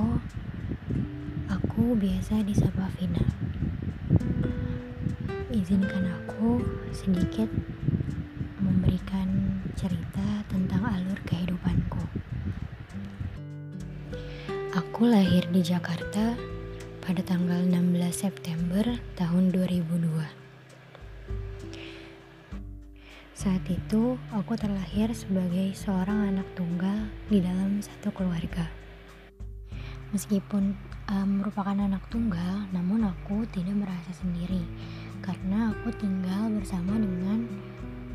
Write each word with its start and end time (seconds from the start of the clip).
Sepvia 0.00 0.08
Winarko 0.08 0.16
Aku 1.52 1.92
biasa 1.92 2.40
disapa 2.40 2.88
Vina 2.96 3.20
Izinkan 5.52 6.08
aku 6.08 6.64
sedikit 6.88 7.50
memberikan 8.64 9.60
cerita 9.76 10.46
tentang 10.48 10.86
alur 10.88 11.18
kehidupanku. 11.26 12.00
Aku 14.72 15.04
lahir 15.04 15.44
di 15.52 15.60
Jakarta 15.60 16.38
pada 17.04 17.20
tanggal 17.26 17.60
16 17.66 18.14
September 18.14 18.84
tahun 19.20 19.52
2002 19.52 20.40
saat 23.40 23.64
itu, 23.72 24.20
aku 24.36 24.52
terlahir 24.52 25.16
sebagai 25.16 25.72
seorang 25.72 26.28
anak 26.28 26.44
tunggal 26.52 27.08
di 27.32 27.40
dalam 27.40 27.80
satu 27.80 28.12
keluarga. 28.12 28.79
Meskipun 30.10 30.74
um, 31.06 31.28
merupakan 31.38 31.74
anak 31.74 32.02
tunggal, 32.10 32.66
namun 32.74 33.06
aku 33.06 33.46
tidak 33.54 33.78
merasa 33.78 34.10
sendiri 34.18 34.66
karena 35.22 35.70
aku 35.70 35.94
tinggal 36.02 36.50
bersama 36.50 36.98
dengan 36.98 37.46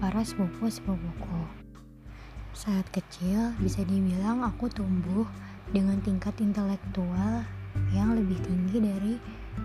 para 0.04 0.20
sepupu-sepupuku. 0.20 1.42
Saat 2.52 2.92
kecil, 2.92 3.56
bisa 3.64 3.80
dibilang 3.88 4.44
aku 4.44 4.68
tumbuh 4.68 5.24
dengan 5.72 6.00
tingkat 6.04 6.36
intelektual 6.44 7.48
yang 7.96 8.12
lebih 8.16 8.44
tinggi 8.44 8.78
dari 8.84 9.14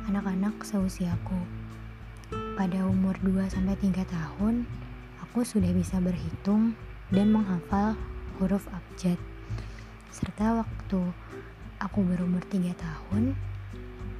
anak-anak 0.07 0.63
seusiaku. 0.63 1.39
Pada 2.55 2.87
umur 2.87 3.19
2-3 3.27 4.07
tahun, 4.07 4.71
aku 5.27 5.43
sudah 5.43 5.75
bisa 5.75 5.99
berhitung 5.99 6.79
dan 7.11 7.35
menghafal 7.35 7.99
huruf 8.39 8.71
abjad. 8.71 9.19
Serta 10.15 10.63
waktu 10.63 11.11
aku 11.81 12.05
berumur 12.05 12.45
3 12.47 12.77
tahun, 12.77 13.33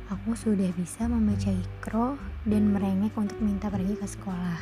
aku 0.09 0.33
sudah 0.33 0.73
bisa 0.75 1.05
membaca 1.05 1.53
ikro 1.53 2.17
dan 2.49 2.73
merengek 2.73 3.13
untuk 3.15 3.37
minta 3.45 3.69
pergi 3.69 3.95
ke 4.01 4.09
sekolah. 4.09 4.61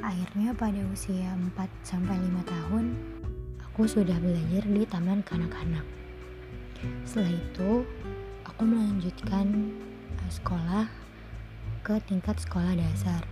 Akhirnya 0.00 0.56
pada 0.56 0.80
usia 0.88 1.36
4 1.36 1.54
sampai 1.84 2.16
5 2.16 2.42
tahun, 2.48 2.84
aku 3.60 3.84
sudah 3.84 4.16
belajar 4.16 4.64
di 4.64 4.82
taman 4.88 5.20
kanak-kanak. 5.20 5.84
Setelah 7.04 7.36
itu, 7.36 7.84
aku 8.48 8.62
melanjutkan 8.64 9.46
eh, 10.16 10.32
sekolah 10.32 10.88
ke 11.84 12.00
tingkat 12.08 12.40
sekolah 12.40 12.72
dasar 12.72 13.22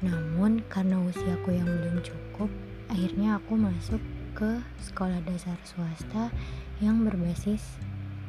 namun 0.00 0.64
karena 0.72 0.96
usiaku 0.96 1.52
yang 1.52 1.68
belum 1.68 2.00
cukup, 2.00 2.48
akhirnya 2.88 3.36
aku 3.36 3.52
masuk 3.52 4.00
ke 4.32 4.64
sekolah 4.80 5.20
dasar 5.28 5.60
swasta 5.60 6.32
yang 6.80 7.04
berbasis 7.04 7.60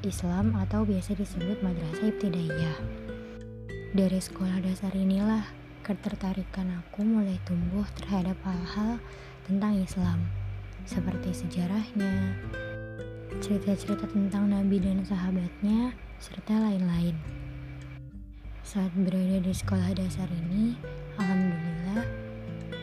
Islam 0.02 0.58
atau 0.58 0.82
biasa 0.82 1.14
disebut 1.14 1.62
Madrasah 1.62 2.10
Ibtidaiyah. 2.10 2.78
Dari 3.94 4.18
sekolah 4.18 4.58
dasar 4.66 4.90
inilah 4.98 5.46
ketertarikan 5.86 6.74
aku 6.82 7.06
mulai 7.06 7.38
tumbuh 7.46 7.86
terhadap 8.02 8.34
hal-hal 8.42 8.98
tentang 9.46 9.78
Islam, 9.78 10.26
seperti 10.90 11.46
sejarahnya, 11.46 12.34
cerita-cerita 13.46 14.10
tentang 14.10 14.50
Nabi 14.50 14.82
dan 14.82 15.06
sahabatnya, 15.06 15.94
serta 16.18 16.58
lain-lain. 16.58 17.14
Saat 18.66 18.90
berada 18.98 19.38
di 19.38 19.54
sekolah 19.54 19.94
dasar 19.94 20.26
ini, 20.50 20.82
Alhamdulillah, 21.22 22.02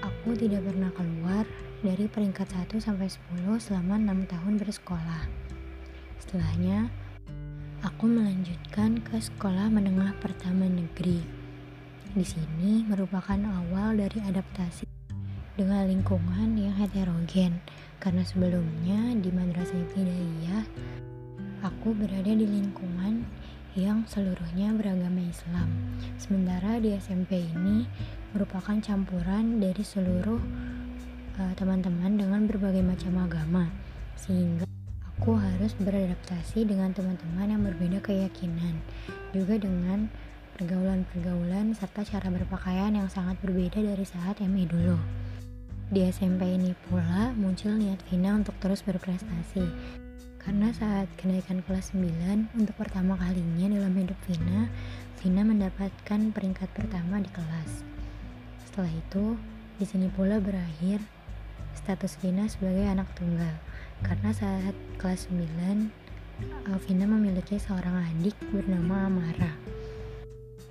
aku 0.06 0.38
tidak 0.38 0.62
pernah 0.62 0.94
keluar 0.94 1.42
dari 1.82 2.06
peringkat 2.06 2.47
1 2.47 2.78
sampai 2.78 3.10
10 3.10 3.59
selama 3.59 3.98
6 3.98 4.22
tahun 4.38 4.54
bersekolah. 4.54 5.22
Setelahnya, 6.22 7.07
aku 7.87 8.11
melanjutkan 8.11 8.99
ke 9.06 9.22
sekolah 9.22 9.71
menengah 9.71 10.11
pertama 10.19 10.66
negeri. 10.66 11.22
Di 12.11 12.25
sini 12.27 12.83
merupakan 12.83 13.39
awal 13.39 14.03
dari 14.03 14.19
adaptasi 14.19 14.89
dengan 15.55 15.87
lingkungan 15.87 16.59
yang 16.59 16.75
heterogen 16.75 17.62
karena 18.03 18.22
sebelumnya 18.27 19.15
di 19.19 19.31
madrasah 19.31 19.78
ibtidaiyah 19.78 20.65
aku 21.62 21.94
berada 21.94 22.31
di 22.31 22.47
lingkungan 22.47 23.27
yang 23.78 24.03
seluruhnya 24.10 24.75
beragama 24.75 25.22
Islam. 25.22 25.71
Sementara 26.19 26.83
di 26.83 26.99
SMP 26.99 27.47
ini 27.47 27.87
merupakan 28.34 28.75
campuran 28.83 29.62
dari 29.62 29.83
seluruh 29.87 30.41
eh, 31.39 31.53
teman-teman 31.55 32.19
uh, 32.19 32.19
dengan 32.27 32.43
berbagai 32.50 32.83
macam 32.83 33.22
agama, 33.22 33.71
sehingga 34.19 34.66
aku 35.18 35.34
harus 35.34 35.74
beradaptasi 35.82 36.62
dengan 36.62 36.94
teman-teman 36.94 37.50
yang 37.50 37.62
berbeda 37.66 37.98
keyakinan, 38.06 38.78
juga 39.34 39.58
dengan 39.58 40.06
pergaulan-pergaulan 40.54 41.74
serta 41.74 42.06
cara 42.06 42.30
berpakaian 42.30 42.94
yang 42.94 43.10
sangat 43.10 43.34
berbeda 43.42 43.82
dari 43.82 44.06
saat 44.06 44.38
MI 44.38 44.70
dulu. 44.70 44.94
Di 45.90 46.06
SMP 46.06 46.54
ini 46.54 46.70
pula 46.86 47.34
muncul 47.34 47.74
niat 47.74 47.98
Vina 48.06 48.30
untuk 48.38 48.54
terus 48.62 48.78
berprestasi 48.86 49.66
karena 50.38 50.70
saat 50.70 51.10
kenaikan 51.18 51.66
kelas 51.66 51.90
9 51.98 52.54
untuk 52.54 52.78
pertama 52.78 53.18
kalinya 53.18 53.74
dalam 53.74 53.98
hidup 53.98 54.16
Vina, 54.30 54.70
Vina 55.18 55.42
mendapatkan 55.42 56.30
peringkat 56.30 56.70
pertama 56.78 57.18
di 57.18 57.30
kelas. 57.34 57.82
Setelah 58.70 58.94
itu, 58.94 59.34
di 59.82 59.84
sini 59.84 60.06
pula 60.14 60.38
berakhir 60.38 61.02
status 61.78 62.19
Vina 62.19 62.50
sebagai 62.50 62.83
anak 62.83 63.06
tunggal. 63.15 63.55
Karena 64.03 64.34
saat 64.34 64.75
kelas 64.99 65.31
9, 65.31 65.94
eh, 66.43 66.78
Vina 66.83 67.06
memiliki 67.06 67.55
seorang 67.62 68.03
adik 68.11 68.34
bernama 68.50 69.06
Amara. 69.06 69.55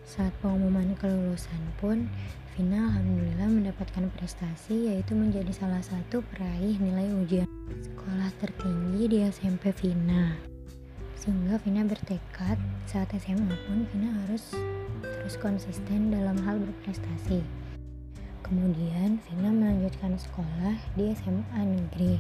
Saat 0.04 0.36
pengumuman 0.44 0.92
kelulusan 1.00 1.64
pun, 1.80 2.12
Vina 2.58 2.90
alhamdulillah 2.90 3.54
mendapatkan 3.54 4.10
prestasi 4.18 4.90
yaitu 4.90 5.14
menjadi 5.14 5.54
salah 5.54 5.78
satu 5.86 6.26
peraih 6.26 6.74
nilai 6.82 7.06
ujian 7.22 7.46
sekolah 7.86 8.34
tertinggi 8.42 9.04
di 9.06 9.18
SMP 9.30 9.70
Vina 9.78 10.34
sehingga 11.22 11.62
Vina 11.62 11.86
bertekad 11.86 12.58
saat 12.90 13.14
SMA 13.14 13.54
pun 13.70 13.86
Vina 13.94 14.10
harus 14.26 14.58
terus 15.06 15.38
konsisten 15.38 16.10
dalam 16.10 16.34
hal 16.50 16.58
berprestasi 16.58 17.46
kemudian 18.48 19.20
Vina 19.28 19.52
melanjutkan 19.52 20.16
sekolah 20.16 20.76
di 20.96 21.12
SMA 21.14 21.62
negeri 21.62 22.18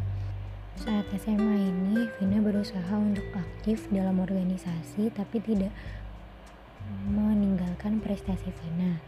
saat 0.77 1.07
SMA 1.17 1.55
ini 1.57 2.05
Vina 2.19 2.37
berusaha 2.43 2.93
untuk 2.93 3.25
aktif 3.33 3.87
dalam 3.89 4.21
organisasi 4.21 5.09
tapi 5.15 5.41
tidak 5.41 5.73
meninggalkan 7.07 8.03
prestasi 8.03 8.53
Vina 8.61 8.99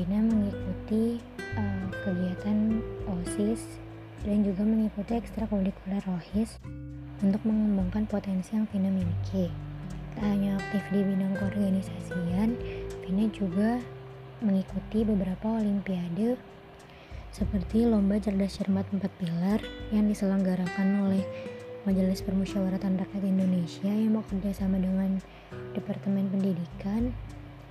Vina 0.00 0.22
mengikuti 0.22 1.18
uh, 1.58 1.86
kegiatan 2.06 2.78
OSIS 3.04 3.82
dan 4.24 4.46
juga 4.46 4.62
mengikuti 4.64 5.18
ekstrakurikuler 5.18 6.00
rohis 6.06 6.56
untuk 7.20 7.42
mengembangkan 7.44 8.08
potensi 8.08 8.56
yang 8.56 8.64
Vina 8.72 8.88
miliki. 8.88 9.52
Tak 10.16 10.24
hanya 10.24 10.56
aktif 10.56 10.82
di 10.88 11.04
bidang 11.04 11.36
keorganisasian, 11.36 12.56
Vina 13.04 13.24
juga 13.34 13.76
mengikuti 14.40 15.04
beberapa 15.04 15.60
olimpiade 15.60 16.40
seperti 17.30 17.86
Lomba 17.86 18.18
Cerdas 18.18 18.58
Cermat 18.58 18.88
Empat 18.90 19.12
Pilar 19.20 19.60
yang 19.94 20.10
diselenggarakan 20.10 21.06
oleh 21.06 21.22
Majelis 21.86 22.20
Permusyawaratan 22.20 23.00
Rakyat 23.00 23.24
Indonesia 23.24 23.88
yang 23.88 24.18
bekerja 24.18 24.64
sama 24.64 24.76
dengan 24.76 25.20
Departemen 25.72 26.28
Pendidikan 26.28 27.14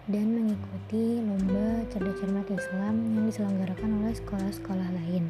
dan 0.10 0.26
mengikuti 0.34 1.22
Lomba 1.22 1.86
Cerdas 1.94 2.18
Cermat 2.22 2.48
Islam 2.50 2.96
yang 3.14 3.26
diselenggarakan 3.30 3.90
oleh 4.02 4.16
sekolah-sekolah 4.18 4.90
lain. 5.06 5.30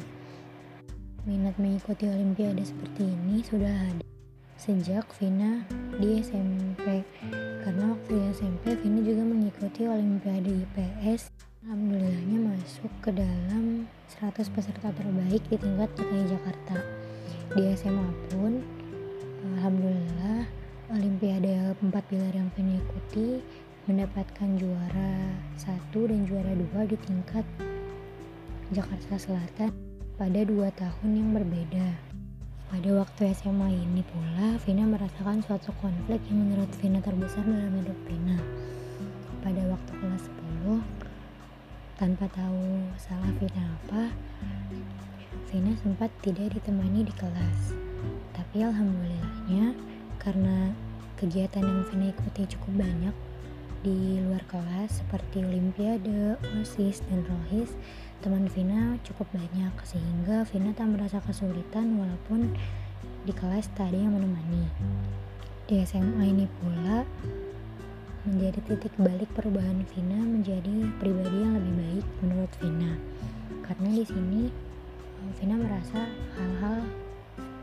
Minat 1.28 1.56
mengikuti 1.60 2.08
olimpiade 2.08 2.64
seperti 2.64 3.04
ini 3.04 3.44
sudah 3.44 3.76
ada 3.92 4.04
sejak 4.56 5.08
Vina 5.16 5.64
di 6.00 6.20
SMP 6.20 7.04
di 8.10 8.18
SMP 8.34 8.74
Vina 8.82 9.06
juga 9.06 9.22
mengikuti 9.22 9.86
olimpiade 9.86 10.50
IPS 10.66 11.30
Alhamdulillahnya 11.62 12.38
masuk 12.42 12.90
ke 13.06 13.14
dalam 13.14 13.86
100 14.18 14.50
peserta 14.50 14.90
terbaik 14.90 15.38
di 15.46 15.54
tingkat 15.54 15.86
DKI 15.94 16.34
Jakarta 16.34 16.82
di 17.54 17.70
SMA 17.78 18.10
pun 18.34 18.66
Alhamdulillah 19.54 20.42
Olimpiade 20.90 21.70
empat 21.78 22.02
pilar 22.10 22.34
yang 22.34 22.50
Vina 22.58 22.82
ikuti 22.82 23.46
mendapatkan 23.86 24.58
juara 24.58 25.38
satu 25.54 26.10
dan 26.10 26.26
juara 26.26 26.50
dua 26.58 26.90
di 26.90 26.98
tingkat 27.06 27.46
Jakarta 28.74 29.22
Selatan 29.22 29.70
pada 30.18 30.40
dua 30.42 30.74
tahun 30.74 31.10
yang 31.14 31.30
berbeda. 31.30 32.09
Pada 32.70 32.86
waktu 33.02 33.34
SMA 33.34 33.66
ini 33.82 33.98
pula, 34.06 34.54
Vina 34.62 34.86
merasakan 34.86 35.42
suatu 35.42 35.74
konflik 35.82 36.22
yang 36.30 36.38
menurut 36.38 36.70
Vina 36.78 37.02
terbesar 37.02 37.42
dalam 37.42 37.82
hidup 37.82 37.98
Vina. 38.06 38.38
Pada 39.42 39.58
waktu 39.74 39.90
kelas 39.98 40.30
10, 40.70 40.78
tanpa 41.98 42.30
tahu 42.30 42.86
salah 42.94 43.34
Vina 43.42 43.74
apa, 43.74 44.14
Vina 45.50 45.74
sempat 45.82 46.14
tidak 46.22 46.54
ditemani 46.54 47.10
di 47.10 47.14
kelas. 47.18 47.74
Tapi 48.38 48.62
alhamdulillahnya, 48.62 49.74
karena 50.22 50.70
kegiatan 51.18 51.66
yang 51.66 51.82
Vina 51.90 52.14
ikuti 52.14 52.54
cukup 52.54 52.86
banyak 52.86 53.16
di 53.82 54.22
luar 54.30 54.46
kelas 54.46 55.02
seperti 55.02 55.42
Olimpiade, 55.42 56.38
OSIS, 56.54 57.02
dan 57.10 57.26
Rohis, 57.26 57.74
teman 58.20 58.44
Vina 58.52 59.00
cukup 59.00 59.24
banyak 59.32 59.72
sehingga 59.88 60.44
Vina 60.44 60.76
tak 60.76 60.92
merasa 60.92 61.24
kesulitan 61.24 61.96
walaupun 61.96 62.52
di 63.24 63.32
kelas 63.32 63.72
tak 63.72 63.92
ada 63.92 63.98
yang 64.04 64.12
menemani. 64.12 64.68
Di 65.64 65.80
SMA 65.88 66.28
ini 66.28 66.44
pula 66.60 67.08
menjadi 68.28 68.60
titik 68.68 68.92
balik 69.00 69.32
perubahan 69.32 69.80
Vina 69.96 70.20
menjadi 70.20 70.92
pribadi 71.00 71.36
yang 71.40 71.56
lebih 71.56 71.74
baik 71.80 72.06
menurut 72.20 72.52
Vina. 72.60 72.92
Karena 73.64 73.88
di 73.88 74.04
sini 74.04 74.42
Vina 75.40 75.56
merasa 75.56 76.04
hal-hal 76.36 76.84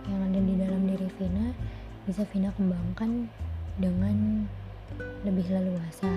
yang 0.10 0.21
ada 0.25 0.39
di 0.42 0.53
dalam 0.57 0.81
diri 0.89 1.10
Vina 1.21 1.53
bisa 2.10 2.25
Vina 2.33 2.50
kembangkan 2.57 3.30
dengan 3.77 4.50
lebih 5.21 5.45
leluasa 5.53 6.10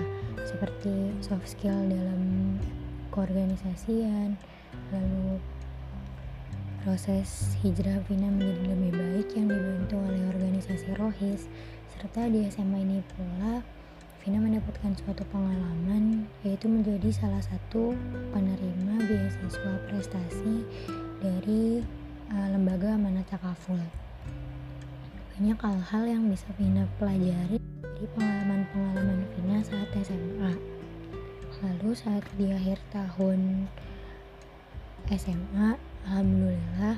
seperti 0.49 1.13
soft 1.21 1.45
skill 1.45 1.77
dalam 1.85 2.57
keorganisasian 3.11 4.39
lalu 4.95 5.37
proses 6.81 7.53
hijrah 7.61 8.01
Vina 8.09 8.31
menjadi 8.31 8.73
lebih 8.73 8.91
baik 8.97 9.27
yang 9.37 9.47
dibantu 9.51 10.01
oleh 10.01 10.23
organisasi 10.33 10.97
Rohis 10.97 11.45
serta 11.93 12.25
di 12.31 12.49
SMA 12.49 12.81
ini 12.81 12.99
pula 13.13 13.61
Vina 14.25 14.41
mendapatkan 14.41 14.97
suatu 14.97 15.21
pengalaman 15.29 16.25
yaitu 16.41 16.65
menjadi 16.65 17.13
salah 17.13 17.41
satu 17.45 17.93
penerima 18.33 18.97
beasiswa 19.05 19.73
prestasi 19.85 20.65
dari 21.21 21.85
uh, 22.33 22.47
lembaga 22.49 22.97
amanat 22.97 23.29
takaful 23.29 23.77
banyak 25.41 25.57
hal-hal 25.57 26.03
yang 26.05 26.23
bisa 26.29 26.45
Vina 26.53 26.85
pelajari 27.01 27.57
dari 27.81 28.05
pengalaman-pengalaman 28.13 29.25
Vina 29.33 29.57
saat 29.65 29.89
SMA. 30.05 30.80
Lalu 31.61 31.93
saat 31.93 32.25
di 32.41 32.49
akhir 32.49 32.81
tahun 32.89 33.69
SMA, 35.13 35.77
Alhamdulillah 36.09 36.97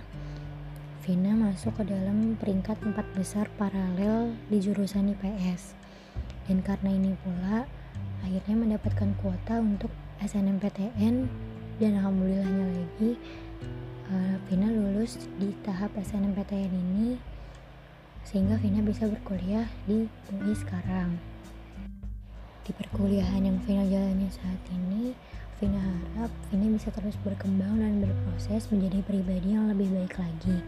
Vina 1.03 1.35
masuk 1.35 1.75
ke 1.75 1.91
dalam 1.91 2.39
peringkat 2.39 2.79
empat 2.79 3.03
besar 3.11 3.51
paralel 3.59 4.31
di 4.47 4.63
jurusan 4.63 5.11
IPS. 5.11 5.75
Dan 6.47 6.63
karena 6.63 6.95
ini 6.95 7.11
pula, 7.27 7.67
akhirnya 8.23 8.55
mendapatkan 8.55 9.11
kuota 9.19 9.59
untuk 9.59 9.91
SNMPTN 10.23 11.27
dan 11.83 11.91
alhamdulillahnya 11.99 12.65
lagi 12.71 13.19
uh, 14.15 14.35
Vina 14.47 14.71
lulus 14.71 15.27
di 15.43 15.51
tahap 15.67 15.91
SNMPTN 15.99 16.71
ini 16.71 17.19
sehingga 18.23 18.55
Vina 18.63 18.79
bisa 18.79 19.11
berkuliah 19.11 19.67
di 19.83 20.07
UI 20.31 20.55
sekarang. 20.55 21.32
Di 22.63 22.71
perkuliahan 22.71 23.43
yang 23.43 23.59
Vina 23.67 23.83
jalani 23.83 24.31
saat 24.31 24.55
ini, 24.71 25.11
Vina 25.59 25.83
harap 25.83 26.31
Vina 26.47 26.71
bisa 26.71 26.95
terus 26.95 27.19
berkembang 27.19 27.75
dan 27.75 27.99
berproses 27.99 28.71
menjadi 28.71 29.03
pribadi 29.03 29.51
yang 29.51 29.67
lebih 29.67 29.91
baik 29.91 30.15
lagi. 30.15 30.63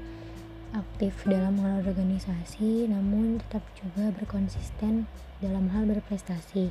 Aktif 0.76 1.24
dalam 1.24 1.56
hal 1.64 1.88
organisasi, 1.88 2.92
namun 2.92 3.40
tetap 3.40 3.64
juga 3.80 4.12
berkonsisten 4.12 5.08
dalam 5.40 5.72
hal 5.72 5.88
berprestasi. 5.88 6.68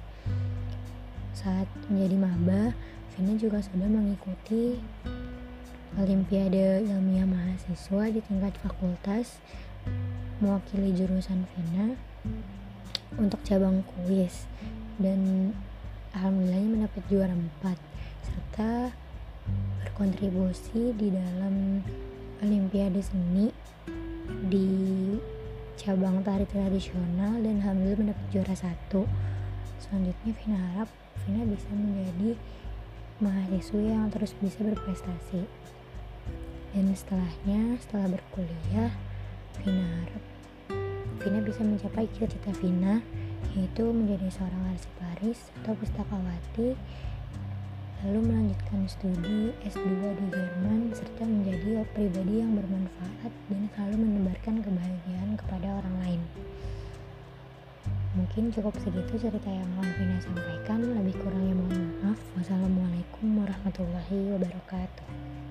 Saat 1.32 1.72
menjadi 1.88 2.20
maba, 2.20 2.76
Vina 3.16 3.32
juga 3.40 3.64
sudah 3.64 3.88
mengikuti 3.88 4.76
Olimpiade 5.96 6.84
Ilmiah 6.84 7.24
Mahasiswa 7.24 8.12
di 8.12 8.20
tingkat 8.20 8.60
fakultas 8.60 9.40
mewakili 10.44 10.92
jurusan 10.92 11.48
Vina 11.56 11.96
untuk 13.16 13.40
cabang 13.40 13.80
kuis 13.88 14.44
dan 14.98 15.50
alhamdulillahnya 16.14 16.70
mendapat 16.70 17.02
juara 17.10 17.34
4 17.34 17.74
serta 18.24 18.94
berkontribusi 19.82 20.94
di 20.94 21.10
dalam 21.10 21.82
olimpiade 22.40 23.02
seni 23.02 23.50
di 24.48 24.68
cabang 25.74 26.22
tari 26.22 26.46
tradisional 26.46 27.42
dan 27.42 27.60
alhamdulillah 27.60 28.00
mendapat 28.08 28.26
juara 28.30 28.54
satu. 28.54 29.04
Selanjutnya 29.82 30.32
Vina 30.40 30.58
harap 30.72 30.88
Vina 31.26 31.42
bisa 31.44 31.68
menjadi 31.74 32.38
mahasiswa 33.20 33.80
yang 33.82 34.08
terus 34.08 34.32
bisa 34.38 34.62
berprestasi. 34.62 35.44
Dan 36.74 36.90
setelahnya 36.94 37.78
setelah 37.82 38.10
berkuliah 38.14 38.90
Vina 39.60 39.84
harap 40.06 40.22
Vina 41.20 41.38
bisa 41.42 41.60
mencapai 41.62 42.06
cita-cita 42.14 42.54
Vina 42.62 43.02
yaitu 43.52 43.84
menjadi 43.84 44.32
seorang 44.32 44.72
arsiparis 44.72 45.52
atau 45.60 45.76
pustakawati 45.76 46.72
lalu 48.04 48.20
melanjutkan 48.20 48.84
studi 48.84 49.52
S2 49.64 49.88
di 49.88 50.26
Jerman 50.32 50.92
serta 50.92 51.24
menjadi 51.24 51.84
pribadi 51.96 52.40
yang 52.40 52.52
bermanfaat 52.56 53.32
dan 53.48 53.62
selalu 53.72 53.96
menebarkan 53.96 54.60
kebahagiaan 54.60 55.30
kepada 55.40 55.68
orang 55.80 55.96
lain. 56.04 56.22
Mungkin 58.14 58.52
cukup 58.52 58.76
segitu 58.84 59.26
cerita 59.26 59.50
yang 59.50 59.66
akan 59.74 59.90
Vina 59.96 60.18
sampaikan. 60.22 60.78
Lebih 60.86 61.18
kurangnya 61.18 61.54
mohon 61.58 61.82
maaf. 61.98 62.18
Wassalamualaikum 62.38 63.42
warahmatullahi 63.42 64.36
wabarakatuh 64.36 65.43